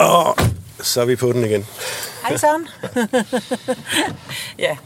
[0.00, 0.38] Og
[0.82, 1.66] så er vi på den igen.
[2.28, 2.68] Hej Søren.
[4.66, 4.76] ja,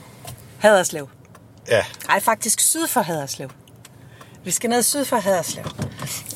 [0.58, 1.08] Haderslev.
[1.68, 3.48] Ja, Nej, faktisk syd for Haderslev.
[4.44, 5.64] Vi skal ned syd for Haderslev.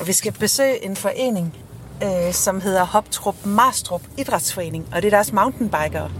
[0.01, 1.57] Og vi skal besøge en forening,
[2.03, 4.87] øh, som hedder Hoptrup Marstrup Idrætsforening.
[4.93, 6.11] Og det er deres mountainbikere,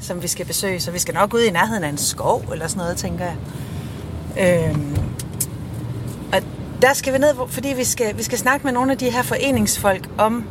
[0.00, 0.80] som vi skal besøge.
[0.80, 3.36] Så vi skal nok ud i nærheden af en skov eller sådan noget, tænker jeg.
[4.38, 4.96] Øhm,
[6.32, 6.42] og
[6.82, 9.22] der skal vi ned, fordi vi skal, vi skal snakke med nogle af de her
[9.22, 10.48] foreningsfolk om,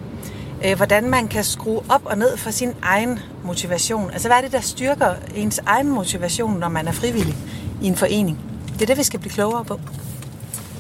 [0.66, 4.12] øh, hvordan man kan skrue op og ned for sin egen motivation.
[4.12, 7.36] Altså, hvad er det, der styrker ens egen motivation, når man er frivillig
[7.82, 8.40] i en forening?
[8.74, 9.80] Det er det, vi skal blive klogere på.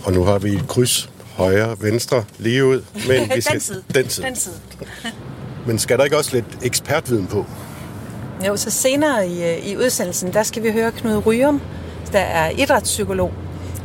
[0.06, 1.10] og nu har vi et kryds.
[1.38, 2.82] Højre, venstre, lige ud.
[2.94, 3.84] Men vi skal, Den side.
[3.94, 4.28] Den side.
[4.28, 4.56] Den side.
[5.68, 7.46] Men skal der ikke også lidt ekspertviden på?
[8.48, 11.62] Jo, så senere i, øh, i udsendelsen, der skal vi høre Knud Ryum,
[12.12, 13.34] der er idrætspsykolog.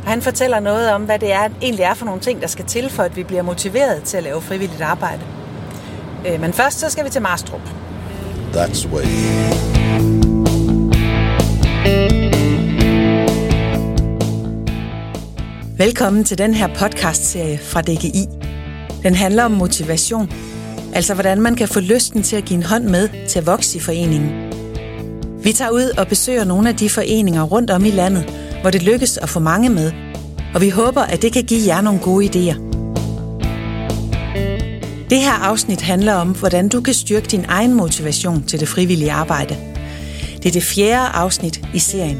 [0.03, 2.65] Og han fortæller noget om, hvad det er, egentlig er for nogle ting, der skal
[2.65, 5.21] til, for at vi bliver motiveret til at lave frivilligt arbejde.
[6.27, 7.61] Øh, Men først så skal vi til Marstrup.
[8.53, 9.05] That's way.
[15.77, 18.25] Velkommen til den her podcastserie fra DGI.
[19.03, 20.31] Den handler om motivation,
[20.93, 23.77] altså hvordan man kan få lysten til at give en hånd med til at vokse
[23.77, 24.53] i foreningen.
[25.43, 28.83] Vi tager ud og besøger nogle af de foreninger rundt om i landet, hvor det
[28.83, 29.91] lykkes at få mange med,
[30.53, 32.68] og vi håber, at det kan give jer nogle gode idéer.
[35.09, 39.11] Det her afsnit handler om, hvordan du kan styrke din egen motivation til det frivillige
[39.11, 39.57] arbejde.
[40.37, 42.17] Det er det fjerde afsnit i serien.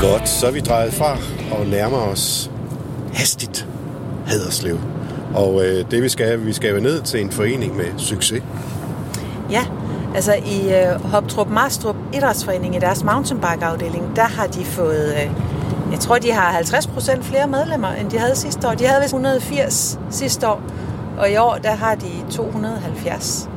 [0.00, 1.18] Godt, så er vi drejet fra
[1.52, 2.50] og nærmer os
[3.12, 3.68] hastigt
[4.26, 4.78] Haderslev.
[5.34, 8.42] Og øh, det vi skal, vi skal jo ned til en forening med succes.
[9.50, 9.64] Ja,
[10.14, 15.30] altså i øh, Hoptrup Marstrup Idrætsforening i deres mountainbike-afdeling, der har de fået, øh,
[15.92, 18.74] jeg tror de har 50% flere medlemmer, end de havde sidste år.
[18.74, 20.62] De havde vist 180 sidste år,
[21.18, 23.48] og i år der har de 270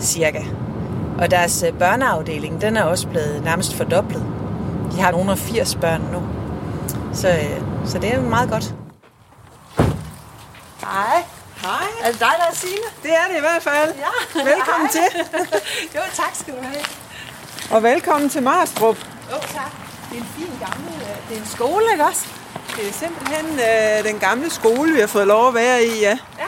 [0.00, 0.40] cirka.
[1.18, 4.24] Og deres øh, børneafdeling, den er også blevet nærmest fordoblet.
[4.92, 6.22] De har nogle af 80 børn nu.
[7.12, 8.74] Så, øh, så det er meget godt.
[10.80, 11.23] Hej.
[12.04, 12.86] Er det dig, der er Signe?
[13.02, 13.94] det er det i hvert fald.
[13.98, 14.42] Ja.
[14.44, 15.08] Velkommen Hej.
[15.10, 15.20] til.
[15.94, 16.84] jo, tak skal du have.
[17.70, 18.96] Og velkommen til Marstrup.
[19.30, 19.70] Jo, tak.
[20.10, 20.92] Det er en fin gammel...
[21.02, 22.26] øh, Det er en skole, ikke også?
[22.76, 26.18] Det er simpelthen øh, den gamle skole, vi har fået lov at være i, ja.
[26.38, 26.44] Ja.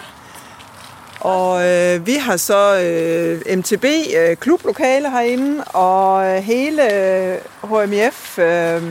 [1.21, 3.85] Og øh, vi har så øh, MTB
[4.17, 8.83] øh, klublokale herinde, og øh, hele øh, HMF øh,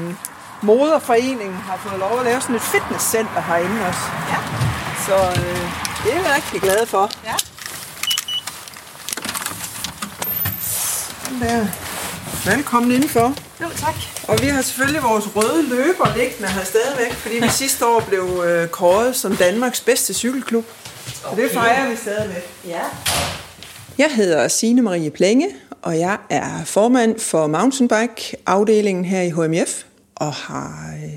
[0.61, 3.99] moderforeningen har fået lov at lave sådan et fitnesscenter herinde også.
[4.29, 4.37] Ja.
[5.07, 5.61] Så øh,
[6.03, 7.11] det er vi rigtig glade for.
[7.25, 7.35] Ja.
[11.23, 11.67] Sådan der.
[12.55, 13.35] Velkommen indenfor.
[13.61, 13.95] Jo, tak.
[14.27, 18.43] Og vi har selvfølgelig vores røde løber liggende her stadigvæk, fordi vi sidste år blev
[18.45, 20.65] øh, kåret som Danmarks bedste cykelklub.
[21.23, 22.43] Og det fejrer vi stadigvæk.
[22.67, 22.81] Ja.
[23.97, 25.47] Jeg hedder Signe Marie Plenge,
[25.81, 29.83] og jeg er formand for mountainbike-afdelingen her i HMF,
[30.15, 31.11] og har øh,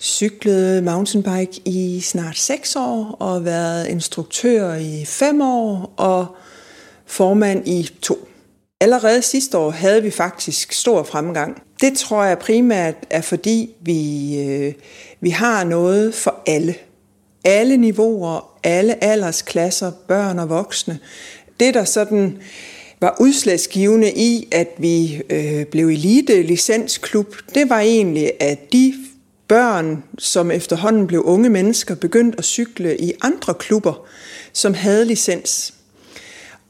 [0.00, 6.26] cyklet mountainbike i snart 6 år, og været instruktør i 5 år, og
[7.06, 8.28] formand i 2.
[8.80, 11.62] Allerede sidste år havde vi faktisk stor fremgang.
[11.80, 14.74] Det tror jeg primært er fordi, vi, øh,
[15.20, 16.74] vi har noget for alle.
[17.44, 20.98] Alle niveauer, alle aldersklasser, børn og voksne.
[21.60, 22.38] Det, der sådan
[23.00, 28.94] var udslagsgivende i, at vi øh, blev elite licensklub, det var egentlig, at de
[29.48, 34.06] børn, som efterhånden blev unge mennesker, begyndte at cykle i andre klubber,
[34.52, 35.74] som havde licens.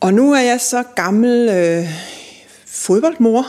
[0.00, 1.88] Og nu er jeg så gammel øh,
[2.66, 3.46] fodboldmor,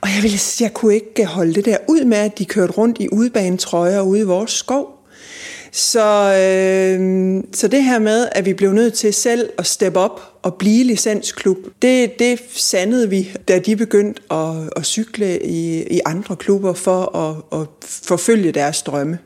[0.00, 3.00] og jeg, ville, jeg kunne ikke holde det der ud med, at de kørte rundt
[3.00, 5.01] i udebanetrøjer ude i vores skov.
[5.74, 10.20] Så, øh, så det her med, at vi blev nødt til selv at steppe op
[10.42, 16.00] og blive licensklub, det, det sandede vi, da de begyndte at, at cykle i, i
[16.06, 19.18] andre klubber for at, at forfølge deres drømme.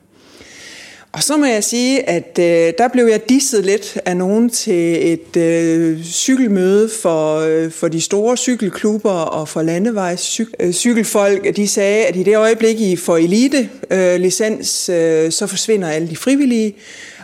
[1.17, 5.13] Og så må jeg sige, at øh, der blev jeg disset lidt af nogen til
[5.13, 11.47] et øh, cykelmøde for, øh, for de store cykelklubber og for landevejscykelfolk.
[11.47, 11.57] øh.
[11.57, 16.09] De sagde, at i det øjeblik, I får elite øh, licens, øh, så forsvinder alle
[16.09, 16.77] de frivillige.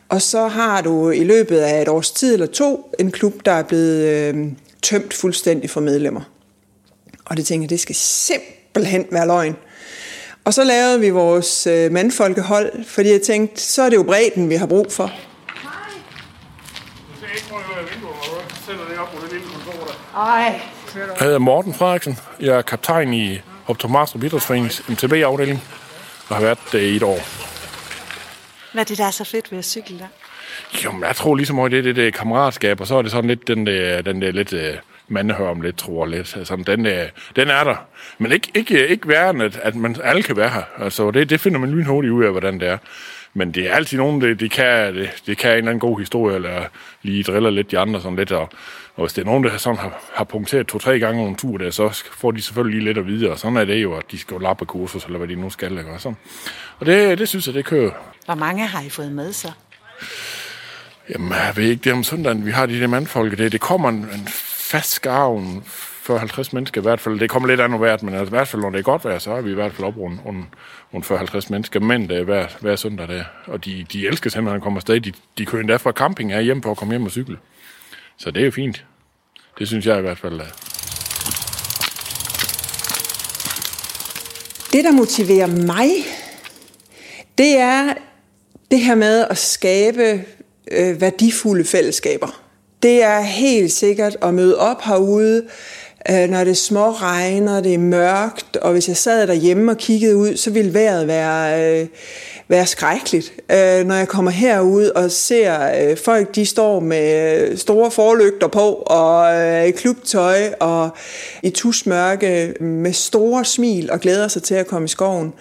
[0.09, 3.53] Og så har du i løbet af et års tid eller to en klub, der
[3.53, 4.47] er blevet øh,
[4.83, 6.31] tømt fuldstændig for medlemmer.
[7.25, 9.57] Og det tænker jeg, det skal simpelthen være løgn.
[10.45, 14.51] Og så lavede vi vores øh, mandfolkehold, fordi jeg tænkte, så er det jo bredden,
[14.51, 15.05] vi har brug for.
[15.07, 15.11] Du
[17.21, 19.85] ser ikke noget ud af vinduet, hvor du sætter det op på det lille kontor
[19.85, 20.19] der.
[20.21, 20.61] Ej.
[20.95, 22.19] Jeg hedder Morten Frederiksen.
[22.41, 25.63] Jeg er kaptajn i Optomarstrup Idrætsforeningens MTB-afdeling.
[26.29, 27.19] og har været det i et år.
[28.73, 30.07] Hvad er det, der er så fedt ved at cykle der?
[30.85, 33.11] Jo, men jeg tror ligesom, at det er det, det kammeratskab, og så er det
[33.11, 34.53] sådan lidt den der, den der lidt
[35.13, 36.37] uh, mandehørm lidt, tror lidt.
[36.37, 37.07] Altså, den, der,
[37.37, 37.77] den er der.
[38.19, 40.63] Men ikke, ikke, ikke værre at, at man alle kan være her.
[40.79, 42.79] Altså, det, det finder man lynhurtigt ud af, hvordan det er.
[43.35, 45.99] Men det er altid nogen, det, det, kan, det, det kan en eller anden god
[45.99, 46.65] historie, eller
[47.03, 48.33] lige driller lidt de andre sådan lidt.
[48.33, 48.51] Og,
[48.97, 51.71] og hvis det er nogen, der sådan har, har punkteret to-tre gange en tur, der,
[51.71, 53.31] så får de selvfølgelig lige lidt at vide.
[53.31, 55.51] Og sådan er det jo, at de skal jo lappe kursus, eller hvad de nu
[55.51, 55.79] skal.
[55.79, 56.17] Og, sådan.
[56.79, 57.91] og det, det synes jeg, det kører.
[58.25, 59.53] Hvor mange har I fået med så?
[61.11, 63.39] Jamen, jeg ved ikke, det er om søndagen, vi har de der mandfolk.
[63.39, 64.29] Det, det kommer en, en
[64.73, 65.63] fast skarven
[66.03, 67.21] for 50 mennesker i hvert fald.
[67.21, 69.19] Det kommer lidt an hvert, men altså, i hvert fald, når det er godt vejr,
[69.19, 70.47] så er vi i hvert fald op rundt, rundt,
[70.95, 71.81] rundt 50 mennesker.
[71.81, 73.25] Men det er hver, hver søndag der.
[73.47, 75.01] Og de, de elsker simpelthen at komme afsted.
[75.01, 77.39] De, de kører endda fra camping af hjem for at komme hjem og cykle.
[78.17, 78.85] Så det er jo fint.
[79.59, 80.41] Det synes jeg i hvert fald.
[80.41, 80.45] Er.
[84.73, 85.89] Det, der motiverer mig,
[87.39, 87.95] det er
[88.71, 90.25] det her med at skabe
[90.71, 92.42] øh, værdifulde fællesskaber.
[92.83, 95.45] Det er helt sikkert at møde op herude,
[96.11, 100.17] øh, når det små regner, det er mørkt, og hvis jeg sad derhjemme og kiggede
[100.17, 101.87] ud, så ville vejret være, øh,
[102.49, 103.33] være skrækkeligt.
[103.51, 108.49] Øh, når jeg kommer herud og ser øh, folk, de står med øh, store forlygter
[108.49, 110.91] på, og øh, klubtøj, og
[111.43, 115.33] i tusmørke med store smil og glæder sig til at komme i skoven,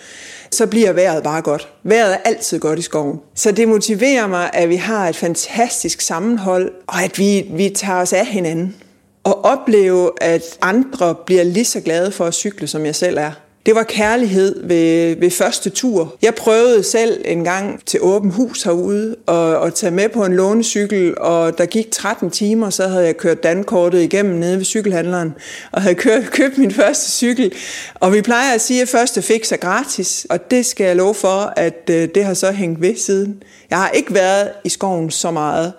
[0.51, 1.67] så bliver vejret bare godt.
[1.83, 3.19] Vejret er altid godt i skoven.
[3.35, 8.01] Så det motiverer mig, at vi har et fantastisk sammenhold, og at vi, vi tager
[8.01, 8.75] os af hinanden.
[9.23, 13.31] Og opleve, at andre bliver lige så glade for at cykle, som jeg selv er.
[13.65, 16.15] Det var kærlighed ved, ved første tur.
[16.21, 20.33] Jeg prøvede selv en gang til åben hus herude og, at tage med på en
[20.33, 25.33] lånecykel, og der gik 13 timer, så havde jeg kørt dankortet igennem nede ved cykelhandleren,
[25.71, 27.51] og havde kørt, købt min første cykel.
[27.95, 31.13] Og vi plejer at sige, at første fix er gratis, og det skal jeg love
[31.13, 33.43] for, at øh, det har så hængt ved siden.
[33.69, 35.73] Jeg har ikke været i skoven så meget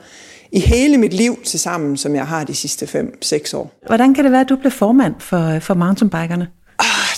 [0.52, 3.72] i hele mit liv til sammen, som jeg har de sidste 5-6 år.
[3.86, 6.48] Hvordan kan det være, at du blev formand for, for mountainbikerne?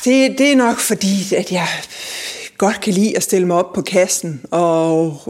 [0.04, 1.68] Det, det er nok fordi, at jeg
[2.58, 5.20] godt kan lide at stille mig op på kassen og,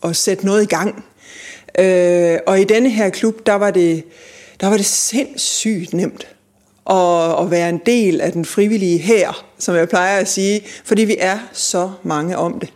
[0.00, 1.04] og sætte noget i gang.
[1.78, 4.04] Øh, og i denne her klub, der var det,
[4.60, 6.26] der var det sindssygt nemt
[6.90, 11.04] at, at være en del af den frivillige her, som jeg plejer at sige, fordi
[11.04, 12.72] vi er så mange om det.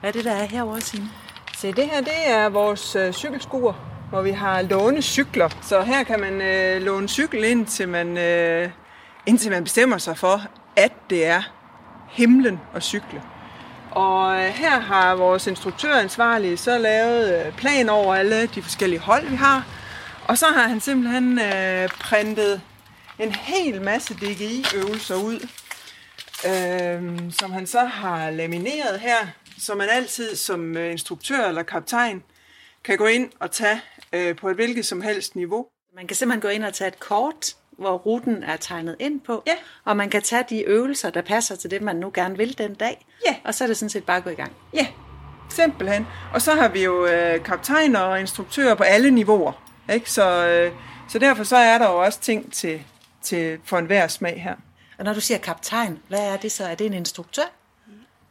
[0.00, 1.10] Hvad er det, der er herovre, Signe?
[1.58, 3.76] Se, det her det er vores øh, cykelskur
[4.10, 5.48] hvor vi har låne cykler.
[5.62, 8.70] Så her kan man øh, låne cykel ind, til man, øh,
[9.26, 10.42] indtil man bestemmer sig for,
[10.76, 11.42] at det er
[12.10, 13.22] himlen at cykle.
[13.90, 19.26] Og øh, her har vores instruktøransvarlige så lavet øh, plan over alle de forskellige hold,
[19.26, 19.66] vi har.
[20.28, 22.60] Og så har han simpelthen øh, printet
[23.18, 25.48] en hel masse DGI-øvelser ud,
[26.46, 29.16] øh, som han så har lamineret her,
[29.58, 32.22] så man altid som øh, instruktør eller kaptajn
[32.84, 33.80] kan gå ind og tage
[34.12, 35.66] øh, på et hvilket som helst niveau.
[35.96, 39.42] Man kan simpelthen gå ind og tage et kort, hvor ruten er tegnet ind på,
[39.46, 39.54] ja.
[39.84, 42.74] og man kan tage de øvelser, der passer til det, man nu gerne vil den
[42.74, 43.36] dag, ja.
[43.44, 44.52] og så er det sådan set bare at gå i gang.
[44.74, 44.86] Ja,
[45.48, 46.06] simpelthen.
[46.34, 49.52] Og så har vi jo øh, kaptajner og instruktører på alle niveauer,
[49.92, 50.10] ikke?
[50.10, 50.72] Så, øh,
[51.08, 52.82] så derfor så er der jo også ting til,
[53.22, 54.54] til for enhver smag her.
[54.98, 56.64] Og når du siger kaptajn, hvad er det så?
[56.64, 57.42] Er det en instruktør?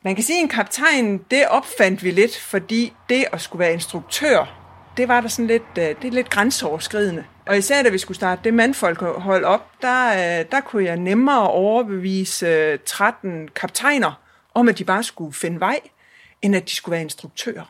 [0.01, 3.73] Man kan sige, at en kaptajn, det opfandt vi lidt, fordi det at skulle være
[3.73, 4.56] instruktør,
[4.97, 7.23] det var der sådan lidt, øh, det er lidt grænseoverskridende.
[7.47, 10.97] Og især da vi skulle starte det mandfolk hold op, der, øh, der kunne jeg
[10.97, 14.21] nemmere overbevise øh, 13 kaptajner
[14.53, 15.79] om, at de bare skulle finde vej,
[16.41, 17.69] end at de skulle være instruktører.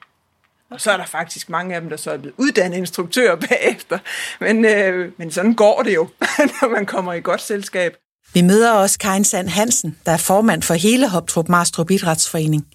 [0.72, 4.00] Og så er der faktisk mange af dem, der så er blevet uddannet instruktører bagefter.
[4.40, 6.08] Men, øh, men sådan går det jo,
[6.62, 7.96] når man kommer i godt selskab.
[8.34, 12.68] Vi møder også Karin Sand Hansen, der er formand for hele Hoptrup Marstrup Idrætsforening.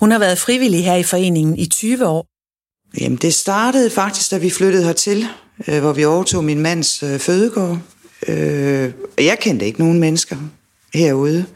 [0.00, 2.26] Hun har været frivillig her i foreningen i 20 år.
[3.00, 5.26] Jamen, det startede faktisk, da vi flyttede hertil,
[5.68, 7.78] øh, hvor vi overtog min mands øh, fødegård.
[8.28, 10.36] Øh, jeg kendte ikke nogen mennesker
[10.94, 11.46] herude.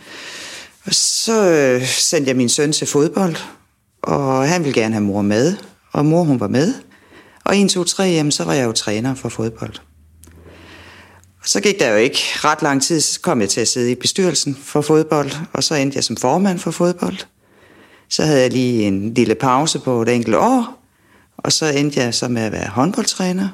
[0.84, 3.36] Og så øh, sendte jeg min søn til fodbold,
[4.02, 5.56] og han ville gerne have mor med,
[5.92, 6.74] og mor hun var med.
[7.44, 9.74] Og 1, 2, 3, jamen, så var jeg jo træner for fodbold.
[11.40, 13.90] Og så gik der jo ikke ret lang tid, så kom jeg til at sidde
[13.90, 17.16] i bestyrelsen for fodbold, og så endte jeg som formand for fodbold.
[18.08, 20.81] Så havde jeg lige en lille pause på et enkelt år,
[21.38, 23.48] og så endte jeg så med at være håndboldtræner,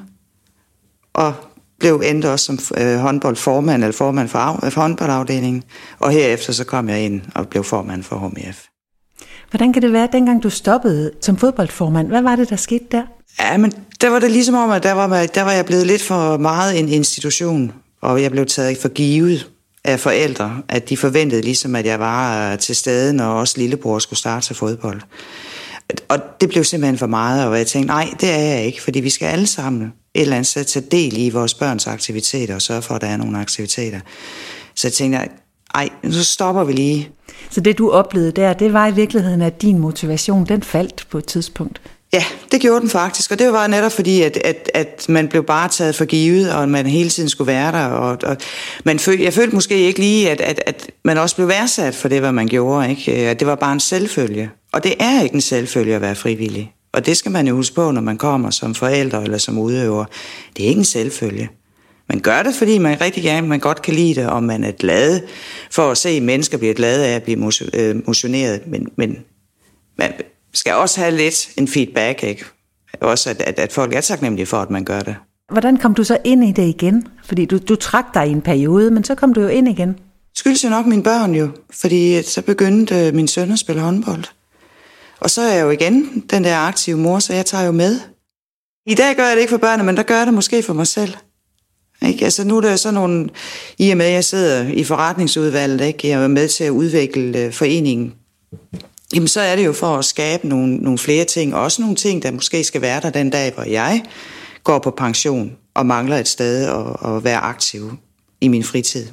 [1.13, 1.33] og
[1.79, 5.63] blev endte også som øh, håndboldformand, eller formand for, af, for håndboldafdelingen,
[5.99, 8.65] og herefter så kom jeg ind og blev formand for HMF.
[9.49, 12.85] Hvordan kan det være, at dengang du stoppede som fodboldformand, hvad var det, der skete
[12.91, 13.03] der?
[13.39, 16.01] Ja, men der var det ligesom om, at der var, der var jeg blevet lidt
[16.01, 19.49] for meget en institution, og jeg blev taget for givet.
[19.83, 24.19] af forældre, at de forventede ligesom, at jeg var til stede, når også lillebror skulle
[24.19, 25.01] starte til fodbold.
[26.07, 28.99] Og det blev simpelthen for meget, og jeg tænkte, nej, det er jeg ikke, fordi
[28.99, 32.61] vi skal alle sammen et eller andet sted tage del i vores børns aktiviteter og
[32.61, 33.99] sørge for, at der er nogle aktiviteter.
[34.75, 35.19] Så jeg tænkte,
[35.75, 37.09] ej, så stopper vi lige.
[37.49, 41.17] Så det du oplevede der, det var i virkeligheden, at din motivation, den faldt på
[41.17, 41.81] et tidspunkt?
[42.13, 45.43] Ja, det gjorde den faktisk, og det var netop fordi, at, at, at man blev
[45.43, 47.85] bare taget for givet, og man hele tiden skulle være der.
[47.85, 48.37] Og, og
[48.83, 52.07] man føl, jeg følte måske ikke lige, at, at, at man også blev værdsat for
[52.07, 52.89] det, hvad man gjorde.
[52.89, 53.11] Ikke?
[53.11, 54.49] At det var bare en selvfølge.
[54.73, 56.73] Og det er ikke en selvfølge at være frivillig.
[56.91, 60.05] Og det skal man jo huske på, når man kommer som forælder eller som udøver.
[60.57, 61.49] Det er ikke en selvfølge.
[62.09, 64.71] Man gør det, fordi man rigtig gerne, man godt kan lide det, og man er
[64.71, 65.21] glad
[65.71, 68.67] for at se, mennesker bliver glade af at blive øh, motioneret.
[68.67, 69.17] Men, men
[69.97, 70.13] man
[70.53, 72.45] skal også have lidt en feedback, ikke?
[73.01, 75.15] Også at, at, at folk er taknemmelige for, at man gør det.
[75.51, 77.07] Hvordan kom du så ind i det igen?
[77.23, 79.95] Fordi du, du trak dig i en periode, men så kom du jo ind igen.
[80.35, 81.49] Skyldes jo nok mine børn jo,
[81.81, 84.23] fordi så begyndte min søn at spille håndbold.
[85.19, 87.99] Og så er jeg jo igen den der aktive mor, så jeg tager jo med.
[88.85, 90.73] I dag gør jeg det ikke for børnene, men der gør jeg det måske for
[90.73, 91.13] mig selv.
[92.07, 92.25] Ikke?
[92.25, 93.29] Altså nu er der sådan nogle,
[93.77, 96.07] i og med at jeg sidder i forretningsudvalget, ikke?
[96.07, 98.13] jeg er med til at udvikle øh, foreningen,
[99.13, 102.23] jamen så er det jo for at skabe nogle, nogle flere ting, også nogle ting,
[102.23, 104.03] der måske skal være der den dag, hvor jeg
[104.63, 107.91] går på pension og mangler et sted at, at være aktiv
[108.41, 109.07] i min fritid.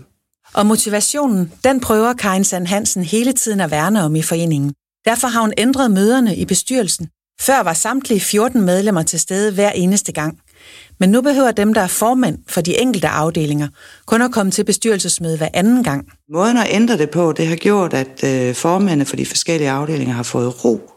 [0.54, 4.72] Og motivationen, den prøver Karin Sand Hansen hele tiden at værne om i foreningen.
[5.06, 7.08] Derfor har hun ændret møderne i bestyrelsen.
[7.40, 10.38] Før var samtlige 14 medlemmer til stede hver eneste gang.
[11.00, 13.68] Men nu behøver dem, der er formænd for de enkelte afdelinger,
[14.06, 16.06] kun at komme til bestyrelsesmøde hver anden gang.
[16.32, 20.14] Måden at ændre det på, det har gjort, at øh, formændene for de forskellige afdelinger
[20.14, 20.90] har fået ro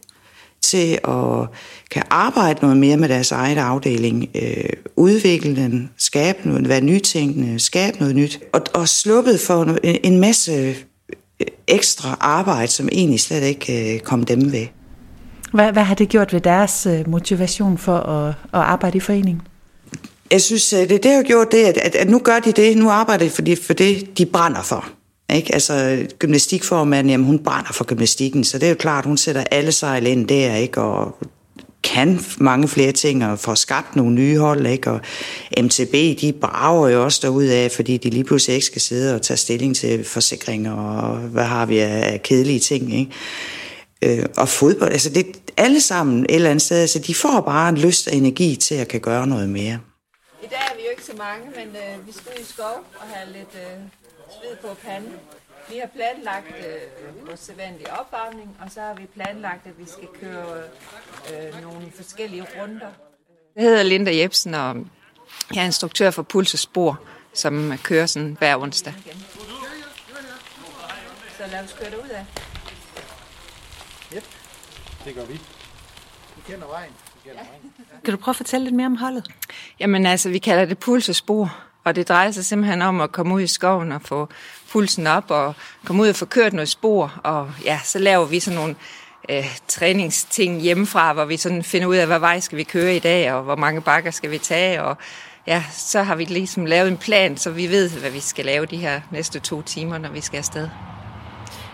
[0.61, 1.47] til at
[1.91, 7.59] kan arbejde noget mere med deres egen afdeling, øh, udvikle den, skabe noget, være nytænkende,
[7.59, 10.75] skabe noget nyt, og, og sluppet for en masse
[11.67, 14.67] ekstra arbejde, som egentlig slet ikke øh, kom dem ved.
[15.53, 19.41] Hvad, hvad har det gjort ved deres øh, motivation for at, at arbejde i foreningen?
[20.31, 22.77] Jeg synes, øh, det, det har gjort det, at, at, at nu gør de det,
[22.77, 24.85] nu arbejder de for det, for det de brænder for.
[25.33, 25.53] Ikke?
[25.53, 29.71] Altså, gymnastikformanden, jamen, hun brænder for gymnastikken, så det er jo klart, hun sætter alle
[29.71, 30.81] sejl ind der, ikke?
[30.81, 31.17] og
[31.83, 34.65] kan mange flere ting og får skabt nogle nye hold.
[34.67, 34.91] Ikke?
[34.91, 35.01] Og
[35.61, 39.21] MTB, de brager jo også derud af, fordi de lige pludselig ikke skal sidde og
[39.21, 42.99] tage stilling til forsikringer og hvad har vi af kedelige ting.
[42.99, 43.11] Ikke?
[44.19, 45.25] Øh, og fodbold, altså det
[45.57, 48.75] alle sammen et eller andet sted, altså de får bare en lyst og energi til
[48.75, 49.79] at kan gøre noget mere.
[50.43, 52.83] I dag er vi jo ikke så mange, men øh, vi skal ud i skov
[52.95, 53.79] og have lidt øh,
[54.29, 55.13] sved på panden.
[55.69, 60.07] Vi har planlagt øh, vores sædvanlige opvarmning, og så har vi planlagt, at vi skal
[60.21, 60.63] køre
[61.33, 62.91] øh, nogle forskellige runder.
[63.55, 64.75] Jeg hedder Linda Jebsen, og
[65.53, 66.99] jeg er instruktør for Puls og Spor,
[67.33, 68.93] som kører sådan hver onsdag.
[71.37, 72.25] Så lad os køre det ud af.
[74.15, 74.23] Yep,
[75.05, 75.33] det gør vi.
[76.35, 76.91] Vi kender vejen.
[77.15, 77.73] Vi kender vejen.
[78.05, 79.27] Kan du prøve at fortælle lidt mere om holdet?
[79.79, 83.11] Jamen altså, vi kalder det puls og spor, og det drejer sig simpelthen om at
[83.11, 84.29] komme ud i skoven og få
[84.71, 85.53] pulsen op og
[85.85, 88.75] komme ud og få kørt noget spor, og ja, så laver vi sådan nogle
[89.29, 92.99] øh, træningsting hjemmefra, hvor vi sådan finder ud af, hvad vej skal vi køre i
[92.99, 94.97] dag, og hvor mange bakker skal vi tage, og
[95.47, 98.65] ja, så har vi ligesom lavet en plan, så vi ved, hvad vi skal lave
[98.65, 100.69] de her næste to timer, når vi skal afsted.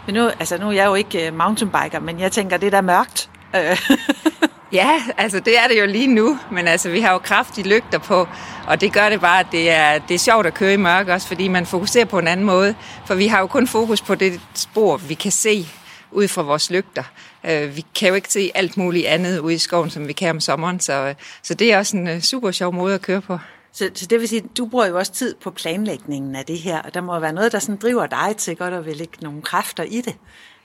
[0.06, 2.72] Men nu, altså nu er jeg jo ikke øh, mountainbiker, men jeg tænker, det er
[2.72, 3.30] da mørkt.
[3.56, 3.90] Øh.
[4.76, 7.98] ja, altså det er det jo lige nu, men altså vi har jo kraftige lygter
[7.98, 8.28] på,
[8.68, 11.14] og det gør det bare, at det er, det er sjovt at køre i mørke
[11.14, 14.16] også, fordi man fokuserer på en anden måde, for vi har jo kun fokus på
[14.16, 15.68] det spor, vi kan se
[16.12, 17.04] ud fra vores lygter.
[17.44, 20.30] Øh, vi kan jo ikke se alt muligt andet ude i skoven, som vi kan
[20.30, 21.14] om sommeren, så,
[21.44, 23.38] så det er også en øh, super sjov måde at køre på.
[23.74, 26.82] Så, så det vil sige, du bruger jo også tid på planlægningen af det her,
[26.82, 29.42] og der må være noget, der sådan driver dig til godt at vil lægge nogle
[29.42, 30.16] kræfter i det.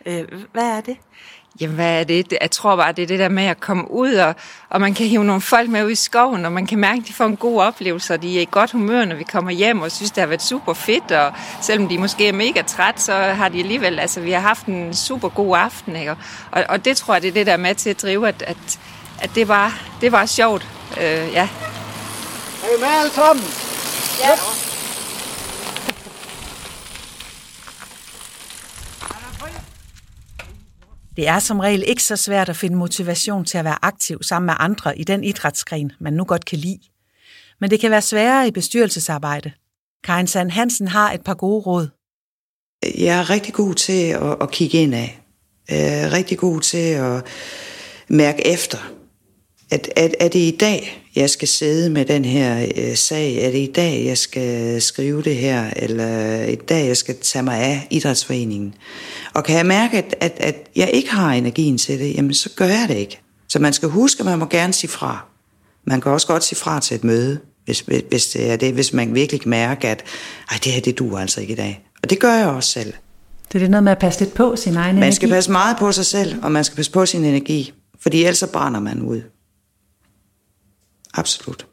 [0.06, 0.96] Øh, hvad er det?
[1.60, 2.32] Jamen, hvad er det?
[2.40, 4.34] Jeg tror bare, det er det der med at komme ud, og,
[4.70, 7.08] og man kan hive nogle folk med ud i skoven, og man kan mærke, at
[7.08, 9.80] de får en god oplevelse, og de er i godt humør, når vi kommer hjem,
[9.80, 13.12] og synes, det har været super fedt, og selvom de måske er mega træt, så
[13.12, 16.10] har de alligevel, altså vi har haft en super god aften, ikke?
[16.50, 18.78] Og, og det tror jeg, det er det der med til at drive, at, at,
[19.20, 21.48] at det, var, det var sjovt, øh, ja.
[22.62, 23.44] Er I med alle sammen?
[24.20, 24.69] Ja.
[31.16, 34.46] Det er som regel ikke så svært at finde motivation til at være aktiv sammen
[34.46, 36.78] med andre i den idrætsgren, man nu godt kan lide.
[37.60, 39.52] Men det kan være sværere i bestyrelsesarbejde.
[40.04, 41.88] Karin Sand Hansen har et par gode råd.
[42.98, 45.20] Jeg er rigtig god til at, at kigge ind af.
[45.70, 47.26] Øh, Jeg er rigtig god til at
[48.08, 48.78] mærke efter
[49.70, 53.36] at, at er det i dag, jeg skal sidde med den her øh, sag?
[53.36, 55.70] Er det i dag, jeg skal skrive det her?
[55.76, 58.74] Eller i dag, jeg skal tage mig af idrætsforeningen?
[59.34, 62.50] Og kan jeg mærke, at, at, at jeg ikke har energien til det, jamen så
[62.56, 63.20] gør jeg det ikke.
[63.48, 65.24] Så man skal huske, at man må gerne sige fra.
[65.86, 68.92] Man kan også godt sige fra til et møde, hvis, hvis det er det, hvis
[68.92, 70.02] man virkelig kan mærke, at
[70.50, 71.86] Ej, det her, det duer altså ikke i dag.
[72.02, 72.92] Og det gør jeg også selv.
[73.48, 75.16] Det er det noget med at passe lidt på sin egen Man energi.
[75.16, 77.72] skal passe meget på sig selv, og man skal passe på sin energi.
[78.00, 79.22] Fordi ellers så brænder man ud.
[81.14, 81.66] Absolut.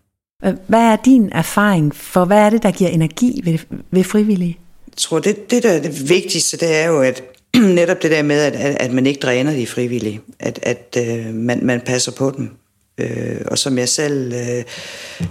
[0.68, 3.60] Hvad er din erfaring for, hvad er det, der giver energi ved,
[3.92, 4.58] ved frivillige?
[4.88, 7.24] Jeg tror, det, det der er det vigtigste, det er jo, at
[7.58, 10.22] netop det der med, at, at, at man ikke dræner de frivillige.
[10.40, 12.50] At, at øh, man, man passer på dem.
[12.98, 14.64] Øh, og som jeg selv øh,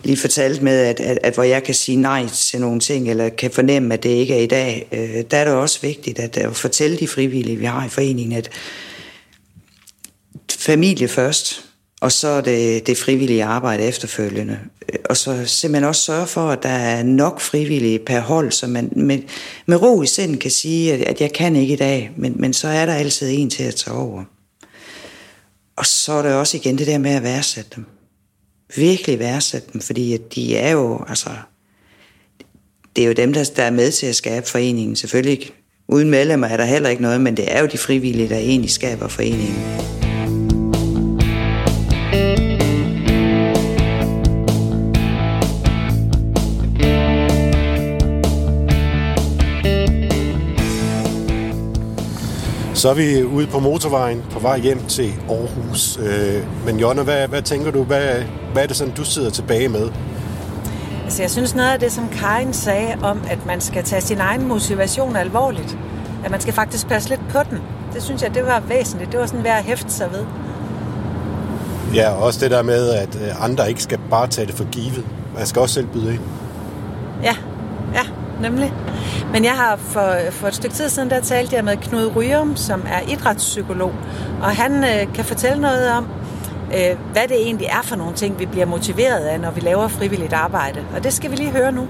[0.04, 3.28] lige fortalte med, at, at, at hvor jeg kan sige nej til nogle ting, eller
[3.28, 6.36] kan fornemme, at det ikke er i dag, øh, der er det også vigtigt at,
[6.36, 8.50] at fortælle de frivillige, vi har i foreningen, at
[10.50, 11.65] familie først,
[12.00, 14.58] og så er det, det frivillige arbejde efterfølgende.
[15.04, 18.92] Og så simpelthen også sørge for, at der er nok frivillige per hold, så man
[18.96, 19.18] med,
[19.66, 22.52] med ro i sind kan sige, at, at jeg kan ikke i dag, men, men
[22.52, 24.24] så er der altid en til at tage over.
[25.76, 27.84] Og så er der også igen det der med at værdsætte dem.
[28.76, 31.30] Virkelig værdsætte dem, fordi at de er jo, altså,
[32.96, 34.96] det er jo dem, der, der er med til at skabe foreningen.
[34.96, 35.52] Selvfølgelig ikke.
[35.88, 38.70] Uden medlemmer er der heller ikke noget, men det er jo de frivillige, der egentlig
[38.70, 40.05] skaber foreningen.
[52.86, 55.98] Så er vi ude på motorvejen på vej hjem til Aarhus.
[55.98, 57.84] Øh, Men Jonna, hvad, hvad tænker du?
[57.84, 59.90] Hvad, hvad er det sådan, du sidder tilbage med?
[61.04, 64.20] Altså, jeg synes noget af det, som Karin sagde om, at man skal tage sin
[64.20, 65.78] egen motivation alvorligt.
[66.24, 67.58] At man skal faktisk passe lidt på den.
[67.94, 69.12] Det synes jeg, det var væsentligt.
[69.12, 70.24] Det var sådan værd at hæfte sig ved.
[71.94, 74.64] Ja, og også det der med, at øh, andre ikke skal bare tage det for
[74.64, 75.04] givet.
[75.36, 76.22] Man skal også selv byde ind.
[77.22, 77.36] Ja,
[77.94, 78.02] ja,
[78.40, 78.72] nemlig.
[79.32, 82.56] Men jeg har for, for et stykke tid siden, der talte jeg med Knud Ryum,
[82.56, 83.92] som er idrætspsykolog.
[84.42, 86.06] Og han øh, kan fortælle noget om,
[86.74, 89.88] øh, hvad det egentlig er for nogle ting, vi bliver motiveret af, når vi laver
[89.88, 90.84] frivilligt arbejde.
[90.94, 91.88] Og det skal vi lige høre nu.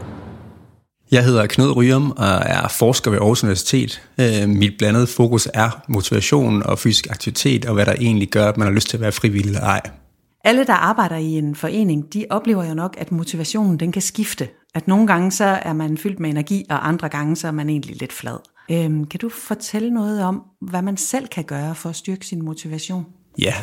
[1.11, 4.03] Jeg hedder Knud Ryum og er forsker ved Aarhus Universitet.
[4.21, 8.57] Øh, Mit blandede fokus er motivation og fysisk aktivitet, og hvad der egentlig gør, at
[8.57, 9.81] man har lyst til at være frivillig eller ej.
[10.47, 14.49] Alle, der arbejder i en forening, de oplever jo nok, at motivationen den kan skifte.
[14.75, 17.69] At nogle gange så er man fyldt med energi, og andre gange så er man
[17.69, 18.37] egentlig lidt flad.
[18.71, 22.45] Øhm, kan du fortælle noget om, hvad man selv kan gøre for at styrke sin
[22.45, 23.07] motivation?
[23.39, 23.55] Ja,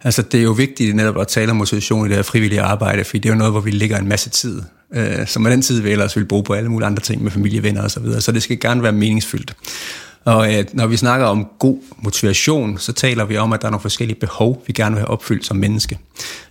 [0.00, 3.04] altså det er jo vigtigt netop at tale om motivation i det her frivillige arbejde,
[3.04, 4.62] fordi det er jo noget, hvor vi ligger en masse tid,
[4.94, 7.30] øh, som med den tid vi ellers vil bruge på alle mulige andre ting med
[7.30, 8.20] familie, venner og så videre.
[8.20, 9.56] Så det skal gerne være meningsfyldt.
[10.26, 13.70] Og øh, når vi snakker om god motivation, så taler vi om, at der er
[13.70, 15.98] nogle forskellige behov, vi gerne vil have opfyldt som menneske.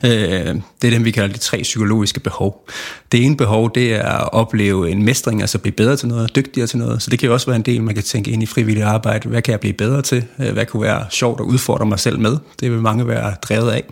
[0.05, 2.67] Øh, det er dem, vi kalder de tre psykologiske behov.
[3.11, 6.67] Det ene behov, det er at opleve en mestring, altså blive bedre til noget, dygtigere
[6.67, 7.01] til noget.
[7.01, 9.29] Så det kan jo også være en del, man kan tænke ind i frivillig arbejde.
[9.29, 10.23] Hvad kan jeg blive bedre til?
[10.39, 12.37] Øh, hvad kunne være sjovt at udfordre mig selv med?
[12.59, 13.83] Det vil mange være drevet af.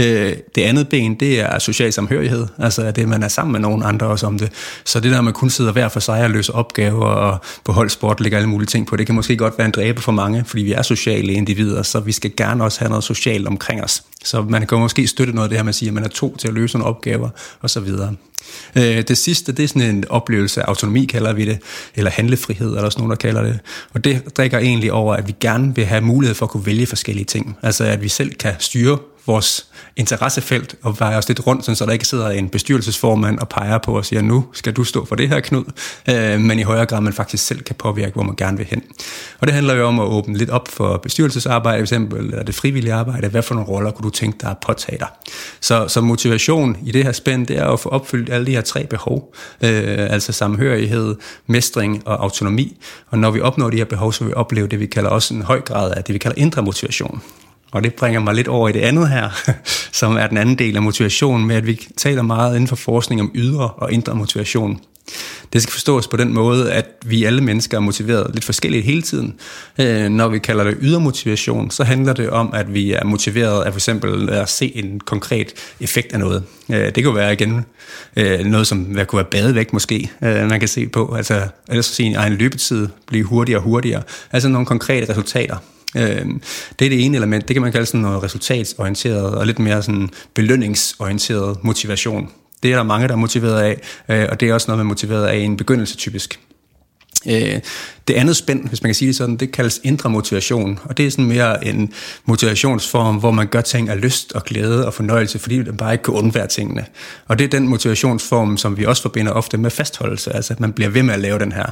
[0.00, 2.46] Øh, Det andet ben, det er social samhørighed.
[2.58, 4.52] Altså at det, man er sammen med nogen andre også om det.
[4.84, 8.20] Så det der, man kun sidder hver for sig og løser opgaver og på holdsport
[8.20, 10.62] lægger alle mulige ting på, det kan måske godt være en dræbe for mange, fordi
[10.62, 14.02] vi er sociale individer, så vi skal gerne også have noget socialt omkring os.
[14.24, 16.36] Så man kan måske støtte noget af det her, man siger, at man er to
[16.36, 17.28] til at løse nogle opgaver,
[17.60, 18.14] og så videre.
[18.76, 21.58] Øh, det sidste, det er sådan en oplevelse af autonomi, kalder vi det,
[21.94, 23.58] eller handlefrihed, eller sådan nogen, der kalder det.
[23.94, 26.86] Og det drikker egentlig over, at vi gerne vil have mulighed for at kunne vælge
[26.86, 27.56] forskellige ting.
[27.62, 31.86] Altså at vi selv kan styre vores interessefelt og veje os lidt rundt, sådan, så
[31.86, 35.16] der ikke sidder en bestyrelsesformand og peger på og siger, nu skal du stå for
[35.16, 35.64] det her, Knud,
[36.08, 38.82] øh, men i højere grad man faktisk selv kan påvirke, hvor man gerne vil hen.
[39.40, 42.54] Og det handler jo om at åbne lidt op for bestyrelsesarbejde, for eksempel, eller det
[42.54, 43.28] frivillige arbejde.
[43.28, 45.08] Hvad for nogle roller kunne du tænke dig at påtage dig?
[45.60, 48.60] Så, så motivation i det her spænd, det er at få opfyldt alle de her
[48.60, 52.76] tre behov, øh, altså samhørighed, mestring og autonomi.
[53.10, 55.34] Og når vi opnår de her behov, så vil vi opleve det, vi kalder også
[55.34, 57.22] en høj grad af det, vi kalder indre motivation.
[57.72, 59.52] Og det bringer mig lidt over i det andet her,
[60.00, 63.20] som er den anden del af motivationen, med at vi taler meget inden for forskning
[63.20, 64.80] om ydre og indre motivation.
[65.52, 69.02] Det skal forstås på den måde, at vi alle mennesker er motiveret lidt forskelligt hele
[69.02, 69.34] tiden.
[69.78, 73.62] Øh, når vi kalder det ydre motivation, så handler det om, at vi er motiveret
[73.62, 76.42] af for eksempel at se en konkret effekt af noget.
[76.70, 77.64] Øh, det kunne være igen
[78.16, 81.14] øh, noget, som hvad kunne være badevægt måske, man kan se på.
[81.16, 84.02] Altså ellers se en egen løbetid blive hurtigere og hurtigere.
[84.32, 85.56] Altså nogle konkrete resultater.
[85.96, 86.26] Øh,
[86.78, 87.48] Det er det ene element.
[87.48, 92.30] Det kan man kalde sådan noget resultatsorienteret og lidt mere sådan belønningsorienteret motivation.
[92.62, 94.86] Det er der mange, der er motiveret af, øh, og det er også noget, man
[94.86, 96.40] er motiveret af i en begyndelse typisk.
[97.26, 97.60] Øh,
[98.08, 101.06] det andet spænd, hvis man kan sige det sådan, det kaldes indre motivation, og det
[101.06, 101.92] er sådan mere en
[102.24, 106.04] motivationsform, hvor man gør ting af lyst og glæde og fornøjelse, fordi man bare ikke
[106.04, 106.86] kan undvære tingene.
[107.28, 110.72] Og det er den motivationsform, som vi også forbinder ofte med fastholdelse, altså at man
[110.72, 111.66] bliver ved med at lave den her.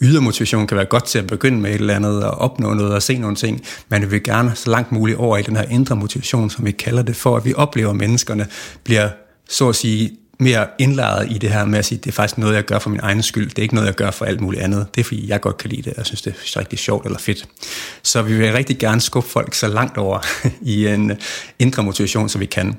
[0.00, 2.94] Ydre motivation kan være godt til at begynde med et eller andet og opnå noget
[2.94, 5.64] og se nogle ting, men vi vil gerne så langt muligt over i den her
[5.70, 8.46] indre motivation, som vi kalder det, for at vi oplever, at menneskerne
[8.84, 9.08] bliver
[9.48, 12.54] så at sige mere indlejret i det her med at sige, det er faktisk noget,
[12.54, 13.48] jeg gør for min egen skyld.
[13.48, 14.86] Det er ikke noget, jeg gør for alt muligt andet.
[14.94, 17.18] Det er, fordi jeg godt kan lide det, og synes, det er rigtig sjovt eller
[17.18, 17.48] fedt.
[18.02, 20.18] Så vi vil rigtig gerne skubbe folk så langt over
[20.60, 21.12] i en
[21.58, 22.78] indre motivation, som vi kan.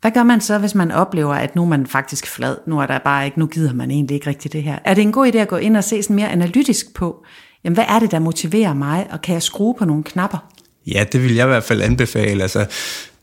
[0.00, 2.56] Hvad gør man så, hvis man oplever, at nu er man faktisk flad?
[2.66, 4.78] Nu er der bare ikke, nu gider man egentlig ikke rigtig det her.
[4.84, 7.24] Er det en god idé at gå ind og se sådan mere analytisk på,
[7.64, 10.38] jamen hvad er det, der motiverer mig, og kan jeg skrue på nogle knapper?
[10.86, 12.42] Ja, det vil jeg i hvert fald anbefale.
[12.42, 12.66] Altså,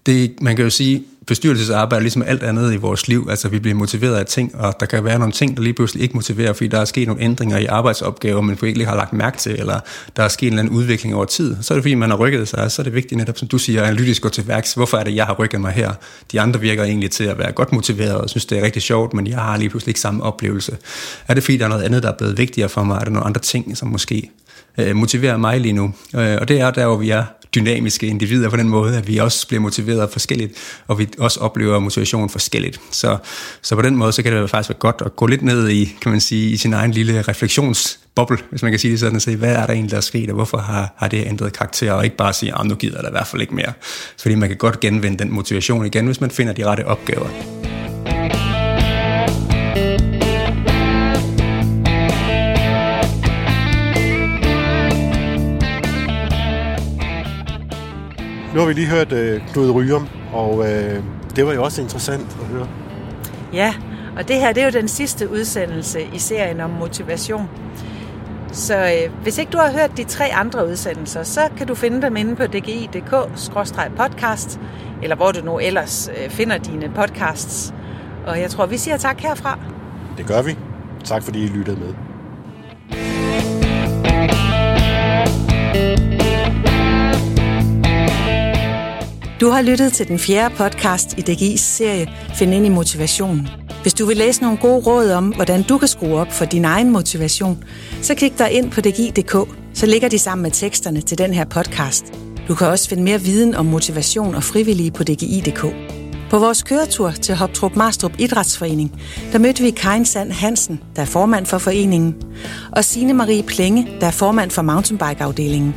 [0.05, 3.27] det, man kan jo sige, bestyrelsesarbejde ligesom alt andet i vores liv.
[3.29, 6.03] Altså, vi bliver motiveret af ting, og der kan være nogle ting, der lige pludselig
[6.03, 9.37] ikke motiverer, fordi der er sket nogle ændringer i arbejdsopgaver, man ikke har lagt mærke
[9.37, 9.79] til, eller
[10.15, 11.57] der er sket en eller anden udvikling over tid.
[11.61, 13.57] Så er det fordi, man har rykket sig, så er det vigtigt netop, som du
[13.57, 14.73] siger, analytisk gå til værks.
[14.73, 15.91] Hvorfor er det, jeg har rykket mig her?
[16.31, 19.13] De andre virker egentlig til at være godt motiveret og synes, det er rigtig sjovt,
[19.13, 20.77] men jeg har lige pludselig ikke samme oplevelse.
[21.27, 22.95] Er det fordi, der er noget andet, der er blevet vigtigere for mig?
[22.95, 24.31] Er der nogle andre ting, som måske
[24.77, 25.93] øh, motiverer mig lige nu?
[26.15, 27.23] Øh, og det er der, hvor vi er
[27.55, 30.53] dynamiske individer på den måde, at vi også bliver motiveret forskelligt,
[30.87, 32.81] og vi også oplever motivation forskelligt.
[32.91, 33.17] Så,
[33.61, 35.95] så på den måde, så kan det faktisk være godt at gå lidt ned i,
[36.01, 39.21] kan man sige, i sin egen lille refleksionsboble, hvis man kan sige det sådan, og
[39.21, 41.91] se, hvad er der egentlig, der er sket, og hvorfor har, har det ændret karakter,
[41.91, 43.73] og ikke bare sige, at nu gider jeg i hvert fald ikke mere.
[44.21, 47.27] Fordi man kan godt genvende den motivation igen, hvis man finder de rette opgaver.
[58.53, 61.03] Nu har vi lige hørt øh, Knud Ryum, og øh,
[61.35, 62.67] det var jo også interessant at høre.
[63.53, 63.73] Ja,
[64.17, 67.49] og det her det er jo den sidste udsendelse i serien om motivation.
[68.51, 72.01] Så øh, hvis ikke du har hørt de tre andre udsendelser, så kan du finde
[72.01, 74.59] dem inde på dgi.dk-podcast,
[75.03, 77.73] eller hvor du nu ellers øh, finder dine podcasts.
[78.27, 79.59] Og jeg tror, vi siger tak herfra.
[80.17, 80.57] Det gør vi.
[81.03, 82.10] Tak fordi I lyttede med.
[89.41, 93.47] Du har lyttet til den fjerde podcast i DGI's serie Find ind i motivationen.
[93.81, 96.65] Hvis du vil læse nogle gode råd om, hvordan du kan skrue op for din
[96.65, 97.63] egen motivation,
[98.01, 99.35] så klik dig ind på DGI.dk,
[99.73, 102.13] så ligger de sammen med teksterne til den her podcast.
[102.47, 105.65] Du kan også finde mere viden om motivation og frivillige på DGI.dk.
[106.29, 109.01] På vores køretur til Hoptrup Marstrup Idrætsforening,
[109.31, 112.15] der mødte vi Karin Sand Hansen, der er formand for foreningen,
[112.71, 115.75] og Signe Marie Plenge, der er formand for mountainbike-afdelingen.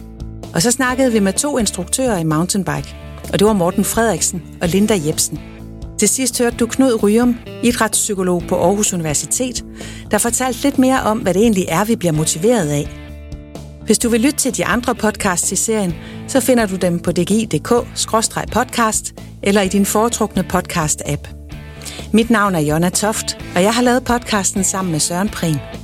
[0.55, 3.04] Og så snakkede vi med to instruktører i mountainbike,
[3.35, 5.41] og det var Morten Frederiksen og Linda Jebsen.
[5.99, 9.65] Til sidst hørte du Knud Ryum, idrætspsykolog på Aarhus Universitet,
[10.11, 12.89] der fortalte lidt mere om, hvad det egentlig er, vi bliver motiveret af.
[13.85, 15.95] Hvis du vil lytte til de andre podcasts i serien,
[16.29, 21.29] så finder du dem på dgi.dk-podcast eller i din foretrukne podcast-app.
[22.13, 25.84] Mit navn er Jonna Toft, og jeg har lavet podcasten sammen med Søren Prehn.